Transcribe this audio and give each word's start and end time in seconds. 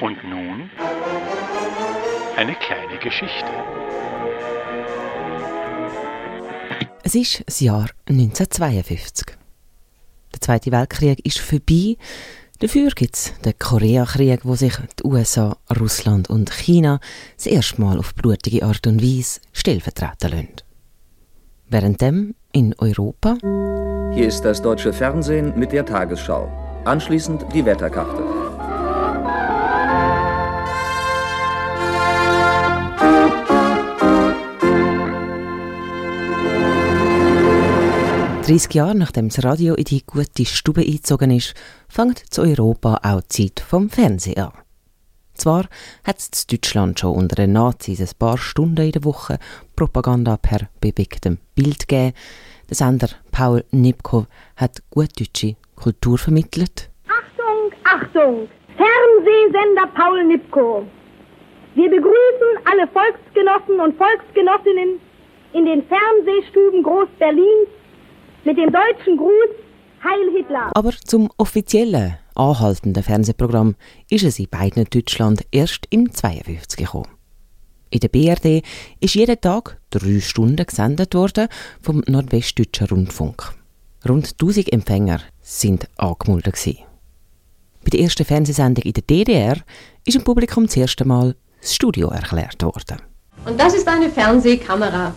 Und 0.00 0.24
nun 0.24 0.70
eine 2.36 2.54
kleine 2.56 2.98
Geschichte. 2.98 3.50
Es 7.02 7.14
ist 7.14 7.44
das 7.46 7.60
Jahr 7.60 7.88
1952. 8.08 9.26
Der 10.32 10.40
Zweite 10.40 10.72
Weltkrieg 10.72 11.24
ist 11.24 11.38
vorbei. 11.38 11.96
Dafür 12.58 12.90
gibt 12.90 13.14
es 13.14 13.32
den 13.44 13.58
Koreakrieg, 13.58 14.40
wo 14.44 14.56
sich 14.56 14.74
die 14.98 15.04
USA, 15.04 15.56
Russland 15.78 16.28
und 16.28 16.50
China 16.50 16.98
das 17.36 17.46
erste 17.46 17.80
Mal 17.80 17.98
auf 17.98 18.14
blutige 18.14 18.64
Art 18.64 18.86
und 18.86 19.02
Weise 19.02 19.40
stellvertreten 19.52 20.30
lassen. 20.30 20.56
Währenddem 21.68 22.34
in 22.52 22.74
Europa. 22.78 23.36
Hier 24.14 24.26
ist 24.26 24.42
das 24.42 24.60
deutsche 24.60 24.92
Fernsehen 24.92 25.58
mit 25.58 25.72
der 25.72 25.84
Tagesschau. 25.84 26.48
Anschließend 26.84 27.46
die 27.52 27.64
Wetterkarte. 27.64 28.33
30 38.46 38.74
Jahre 38.74 38.94
nachdem 38.94 39.30
das 39.30 39.42
Radio 39.42 39.74
in 39.74 39.84
die 39.84 40.04
gute 40.04 40.44
Stube 40.44 40.82
eingezogen 40.82 41.30
ist, 41.30 41.54
fängt 41.88 42.18
zu 42.18 42.42
Europa 42.42 43.00
auch 43.02 43.22
die 43.22 43.54
Zeit 43.54 43.64
vom 43.66 43.88
Fernsehen 43.88 44.38
an. 44.38 44.52
Zwar 45.32 45.64
hat 46.06 46.18
es 46.18 46.46
Deutschland 46.46 47.00
schon 47.00 47.14
unter 47.14 47.36
den 47.36 47.52
Nazis 47.54 48.02
ein 48.02 48.18
paar 48.18 48.36
Stunden 48.36 48.84
in 48.84 48.92
der 48.92 49.04
Woche 49.04 49.38
Propaganda 49.74 50.36
per 50.36 50.68
bewegtem 50.78 51.38
Bild 51.54 51.88
gegeben. 51.88 52.12
Der 52.68 52.76
Sender 52.76 53.08
Paul 53.32 53.64
Nipkow 53.70 54.26
hat 54.56 54.82
gut 54.90 55.18
deutsche 55.18 55.56
Kultur 55.74 56.18
vermittelt. 56.18 56.90
Achtung, 57.08 57.72
Achtung! 57.84 58.48
Fernsehsender 58.76 59.86
Paul 59.94 60.22
Nipkow. 60.22 60.84
Wir 61.76 61.88
begrüßen 61.88 62.52
alle 62.70 62.88
Volksgenossen 62.88 63.80
und 63.80 63.96
Volksgenossinnen 63.96 65.00
in 65.54 65.64
den 65.64 65.82
Fernsehstuben 65.88 66.82
Groß-Berlins 66.82 67.70
mit 68.44 68.58
dem 68.58 68.70
deutschen 68.70 69.16
Gruß 69.16 69.50
Heil 70.02 70.36
Hitler. 70.36 70.70
Aber 70.74 70.92
zum 71.04 71.30
offiziellen, 71.38 72.18
anhaltenden 72.34 73.02
Fernsehprogramm 73.02 73.74
ist 74.10 74.24
es 74.24 74.38
in 74.38 74.48
beiden 74.48 74.84
Deutschland 74.84 75.46
erst 75.50 75.86
im 75.90 76.12
52 76.12 76.78
gekommen. 76.78 77.08
In 77.90 78.00
der 78.00 78.08
BRD 78.08 78.62
ist 79.00 79.14
jeden 79.14 79.40
Tag 79.40 79.78
drei 79.90 80.20
Stunden 80.20 80.66
gesendet 80.66 81.14
worden 81.14 81.48
vom 81.80 82.02
Nordwestdeutschen 82.06 82.88
Rundfunk. 82.88 83.54
Rund 84.06 84.32
1000 84.32 84.72
Empfänger 84.72 85.20
sind 85.40 85.88
angemeldet. 85.96 86.60
Bei 87.84 87.90
der 87.90 88.00
ersten 88.00 88.24
Fernsehsendung 88.24 88.84
in 88.84 88.92
der 88.92 89.02
DDR 89.02 89.56
ist 90.04 90.16
dem 90.16 90.24
Publikum 90.24 90.66
das 90.66 90.76
erste 90.76 91.06
Mal 91.06 91.36
das 91.60 91.74
Studio 91.74 92.08
erklärt 92.08 92.62
worden. 92.62 93.00
Und 93.46 93.58
das 93.58 93.74
ist 93.74 93.86
eine 93.86 94.10
Fernsehkamera. 94.10 95.14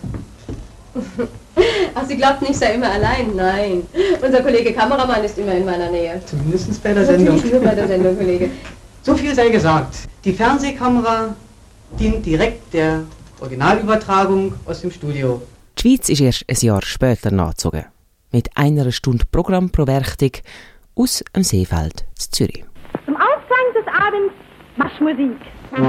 Ach, 1.94 2.04
Sie 2.06 2.16
glaubten, 2.16 2.46
ich 2.50 2.56
sei 2.56 2.74
immer 2.74 2.90
allein? 2.90 3.34
Nein. 3.34 3.86
Unser 4.22 4.42
Kollege 4.42 4.72
Kameramann 4.72 5.24
ist 5.24 5.38
immer 5.38 5.52
in 5.52 5.64
meiner 5.64 5.90
Nähe. 5.90 6.20
Zumindest 6.24 6.82
bei 6.82 6.92
der 6.92 7.04
Sendung. 7.04 7.36
Natürlich 7.36 7.52
nur 7.52 7.62
bei 7.62 7.74
der 7.74 7.88
Sendung, 7.88 8.16
Kollege. 8.16 8.50
So 9.02 9.14
viel 9.14 9.34
sei 9.34 9.48
gesagt. 9.48 9.94
Die 10.24 10.32
Fernsehkamera 10.34 11.34
dient 11.98 12.26
direkt 12.26 12.74
der 12.74 13.04
Originalübertragung 13.40 14.52
aus 14.66 14.82
dem 14.82 14.90
Studio. 14.90 15.40
Die 15.78 15.80
Schweiz 15.80 16.10
ist 16.10 16.20
erst 16.20 16.44
ein 16.46 16.56
Jahr 16.60 16.82
später 16.82 17.30
nachgezogen. 17.30 17.86
Mit 18.32 18.54
einer 18.54 18.92
Stunde 18.92 19.24
Programm 19.30 19.70
pro 19.70 19.86
Werktag 19.86 20.42
aus 20.94 21.24
dem 21.34 21.42
Seefeld 21.42 22.04
zu 22.16 22.30
Zürich. 22.32 22.64
Zum 23.06 23.16
Ausklang 23.16 23.72
des 23.74 23.86
Abends 23.86 24.34
Marschmusik. 24.76 25.38
In 25.76 25.84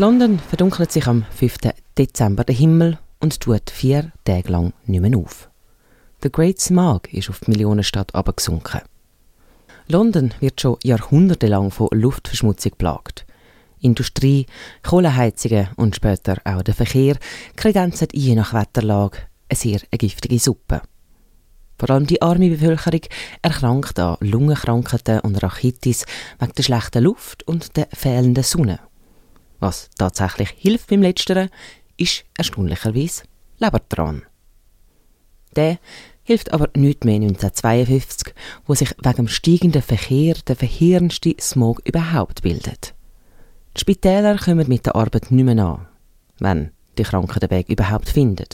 London 0.00 0.38
verdunkelt 0.38 0.90
sich 0.90 1.06
am 1.06 1.26
5. 1.30 1.58
Dezember 1.98 2.44
der 2.44 2.54
Himmel 2.54 2.98
und 3.18 3.38
tut 3.38 3.68
vier 3.68 4.12
Tage 4.24 4.50
lang 4.50 4.72
nicht 4.86 5.02
mehr 5.02 5.18
auf. 5.18 5.50
Der 6.22 6.30
Great 6.30 6.58
Smog 6.58 7.12
ist 7.12 7.28
auf 7.28 7.40
die 7.40 7.50
Millionenstadt 7.50 8.14
abgesunken. 8.14 8.80
London 9.88 10.32
wird 10.40 10.58
schon 10.58 10.78
jahrhundertelang 10.82 11.70
von 11.70 11.88
Luftverschmutzung 11.92 12.72
plagt. 12.78 13.26
Industrie, 13.82 14.46
Kohleheizungen 14.82 15.68
und 15.76 15.96
später 15.96 16.38
auch 16.44 16.62
der 16.62 16.72
Verkehr 16.72 17.18
kredenzen 17.56 18.08
je 18.14 18.34
nach 18.34 18.54
Wetterlage 18.54 19.18
eine 19.50 19.58
sehr 19.58 19.80
giftige 19.90 20.38
Suppe. 20.38 20.80
Vor 21.78 21.90
allem 21.90 22.06
die 22.06 22.22
arme 22.22 22.48
Bevölkerung 22.48 23.02
erkrankt 23.42 23.98
an 23.98 24.16
Lungenkrankheiten 24.20 25.20
und 25.20 25.42
Rachitis 25.42 26.06
wegen 26.38 26.52
der 26.54 26.62
schlechten 26.62 27.04
Luft 27.04 27.46
und 27.46 27.76
der 27.76 27.88
fehlenden 27.92 28.44
Sonne. 28.44 28.80
Was 29.60 29.90
tatsächlich 29.98 30.50
hilft 30.56 30.88
beim 30.88 31.02
Letzteren, 31.02 31.50
ist 31.96 32.24
erstaunlicherweise 32.36 33.24
Lebertran. 33.58 34.22
Der 35.54 35.78
hilft 36.22 36.52
aber 36.52 36.70
nicht 36.74 37.04
mehr 37.04 37.16
1952, 37.16 38.34
wo 38.66 38.74
sich 38.74 38.94
wegen 39.02 39.16
dem 39.16 39.28
steigenden 39.28 39.82
Verkehr 39.82 40.34
der 40.46 40.56
verheerendste 40.56 41.34
Smog 41.40 41.80
überhaupt 41.84 42.42
bildet. 42.42 42.94
Die 43.76 43.80
Spitäler 43.80 44.38
kommen 44.38 44.68
mit 44.68 44.86
der 44.86 44.96
Arbeit 44.96 45.30
nicht 45.30 45.44
mehr 45.44 45.64
an, 45.64 45.86
wenn 46.38 46.70
die 46.96 47.02
Kranken 47.02 47.40
den 47.40 47.50
Weg 47.50 47.68
überhaupt 47.68 48.08
finden. 48.08 48.46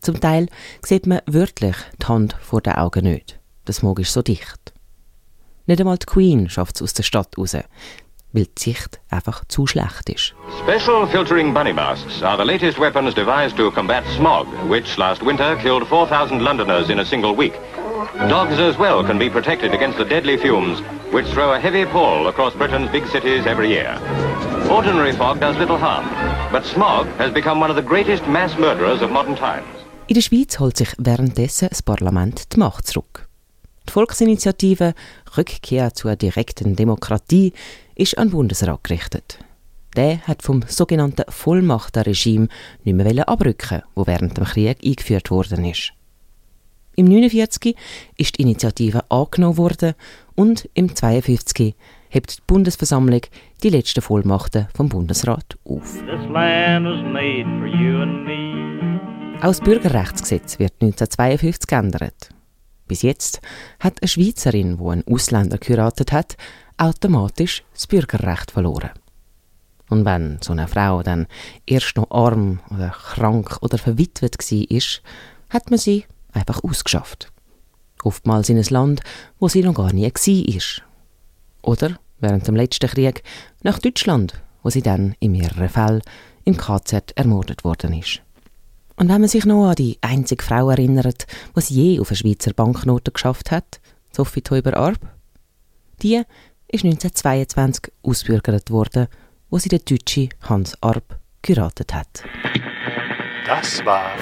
Zum 0.00 0.20
Teil 0.20 0.48
sieht 0.84 1.06
man 1.06 1.20
wörtlich 1.26 1.76
die 2.00 2.06
Hand 2.06 2.36
vor 2.40 2.60
den 2.60 2.74
Augen 2.74 3.04
nicht. 3.04 3.38
Der 3.66 3.74
Smog 3.74 4.00
ist 4.00 4.12
so 4.12 4.22
dicht. 4.22 4.72
Nicht 5.66 5.80
einmal 5.80 5.98
die 5.98 6.06
Queen 6.06 6.48
schafft 6.48 6.76
es 6.76 6.82
aus 6.82 6.94
der 6.94 7.04
Stadt 7.04 7.38
raus 7.38 7.56
weil 8.32 8.46
die 8.46 8.62
Sicht 8.62 9.00
einfach 9.10 9.44
zu 9.48 9.66
schlecht 9.66 10.08
ist. 10.08 10.34
Special 10.62 11.06
filtering 11.06 11.52
bunny 11.52 11.72
masks 11.72 12.22
are 12.22 12.36
the 12.36 12.44
latest 12.44 12.78
weapons 12.78 13.14
devised 13.14 13.56
to 13.56 13.70
combat 13.70 14.04
smog, 14.16 14.46
which 14.68 14.96
last 14.96 15.22
winter 15.22 15.56
killed 15.56 15.86
4,000 15.86 16.40
Londoners 16.40 16.88
in 16.88 16.98
a 16.98 17.04
single 17.04 17.34
week. 17.36 17.54
Dogs 18.28 18.58
as 18.58 18.76
well 18.78 19.04
can 19.04 19.18
be 19.18 19.30
protected 19.30 19.72
against 19.72 19.98
the 19.98 20.04
deadly 20.04 20.36
fumes, 20.36 20.80
which 21.12 21.26
throw 21.26 21.52
a 21.52 21.58
heavy 21.58 21.84
pall 21.84 22.28
across 22.28 22.54
Britain's 22.54 22.90
big 22.90 23.06
cities 23.06 23.46
every 23.46 23.68
year. 23.68 23.98
Ordinary 24.70 25.12
fog 25.12 25.40
does 25.40 25.56
little 25.58 25.78
harm, 25.78 26.06
but 26.50 26.64
smog 26.64 27.06
has 27.18 27.32
become 27.32 27.60
one 27.60 27.70
of 27.70 27.76
the 27.76 27.82
greatest 27.82 28.26
mass 28.26 28.56
murderers 28.58 29.02
of 29.02 29.10
modern 29.10 29.36
times. 29.36 29.66
In 30.08 30.14
der 30.14 30.22
Schweiz 30.22 30.58
holt 30.58 30.76
sich 30.76 30.94
währenddessen 30.98 31.68
das 31.68 31.82
Parlament 31.82 32.52
die 32.52 32.58
Macht 32.58 32.86
zurück. 32.86 33.28
Die 33.88 33.92
Volksinitiative 33.92 34.94
Rückkehr 35.36 35.94
zur 35.94 36.16
direkten 36.16 36.76
Demokratie 36.76 37.52
ist 37.94 38.16
an 38.18 38.28
den 38.28 38.32
Bundesrat 38.32 38.84
gerichtet. 38.84 39.38
Der 39.96 40.20
hat 40.26 40.42
vom 40.42 40.62
sogenannten 40.66 41.24
Vollmachtenregime 41.28 42.48
nicht 42.84 42.94
mehr 42.94 43.28
abrücken, 43.28 43.82
wo 43.94 44.06
während 44.06 44.36
dem 44.36 44.44
Krieg 44.44 44.78
eingeführt 44.82 45.30
worden 45.30 45.64
ist. 45.64 45.92
Im 46.94 47.06
49 47.06 47.74
ist 48.16 48.38
die 48.38 48.42
Initiative 48.42 49.10
angenommen 49.10 49.56
worden 49.56 49.94
und 50.34 50.68
im 50.74 50.94
52 50.94 51.74
hebt 52.10 52.38
die 52.38 52.42
Bundesversammlung 52.46 53.22
die 53.62 53.70
letzten 53.70 54.02
Vollmachten 54.02 54.68
vom 54.74 54.88
Bundesrat 54.88 55.56
auf. 55.64 56.02
Auch 59.40 59.48
das 59.48 59.60
Bürgerrechtsgesetz 59.60 60.58
wird 60.58 60.72
1952 60.80 61.66
geändert. 61.66 62.28
Bis 62.92 63.00
jetzt 63.00 63.40
hat 63.80 64.02
eine 64.02 64.08
Schweizerin, 64.08 64.76
die 64.76 64.84
einen 64.84 65.06
Ausländer 65.06 65.56
geheiratet 65.56 66.12
hat, 66.12 66.36
automatisch 66.76 67.64
das 67.72 67.86
Bürgerrecht 67.86 68.50
verloren. 68.50 68.90
Und 69.88 70.04
wenn 70.04 70.36
so 70.42 70.52
eine 70.52 70.68
Frau 70.68 71.02
dann 71.02 71.26
erst 71.64 71.96
noch 71.96 72.10
arm 72.10 72.60
oder 72.68 72.90
krank 72.90 73.56
oder 73.62 73.78
verwitwet 73.78 74.36
war, 74.36 75.02
hat 75.48 75.70
man 75.70 75.78
sie 75.78 76.04
einfach 76.32 76.62
ausgeschafft. 76.62 77.32
Oftmals 78.02 78.50
in 78.50 78.58
ein 78.58 78.66
Land, 78.68 79.00
wo 79.38 79.48
sie 79.48 79.62
noch 79.62 79.72
gar 79.72 79.94
nie 79.94 80.12
war. 80.12 80.84
Oder 81.62 81.98
während 82.20 82.46
dem 82.46 82.56
letzten 82.56 82.90
Krieg 82.90 83.22
nach 83.62 83.78
Deutschland, 83.78 84.34
wo 84.62 84.68
sie 84.68 84.82
dann 84.82 85.14
in 85.18 85.32
mehreren 85.32 85.70
Fällen 85.70 86.02
im 86.44 86.58
KZ 86.58 87.12
ermordet 87.16 87.64
worden 87.64 87.94
ist. 87.94 88.20
Und 88.96 89.08
wenn 89.08 89.20
man 89.20 89.28
sich 89.28 89.44
noch 89.44 89.68
an 89.68 89.74
die 89.74 89.98
einzige 90.00 90.42
Frau 90.42 90.70
erinnert, 90.70 91.26
die 91.56 91.74
je 91.74 92.00
auf 92.00 92.10
eine 92.10 92.16
Schweizer 92.16 92.52
Banknote 92.52 93.10
geschafft 93.10 93.50
hat, 93.50 93.80
Sophie 94.12 94.42
Teuber-Arp, 94.42 95.00
die 96.02 96.22
ist 96.68 96.84
1922 96.84 97.92
ausbürgert 98.02 98.70
worden, 98.70 99.08
wo 99.50 99.58
sie 99.58 99.68
den 99.68 99.84
Deutschen 99.84 100.30
Hans 100.42 100.76
Arp 100.82 101.18
geheiratet 101.42 101.94
hat. 101.94 102.24
Das 103.46 103.84
war 103.84 104.12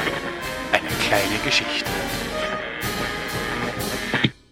eine 0.73 0.89
kleine 0.89 1.39
Geschichte. 1.45 1.91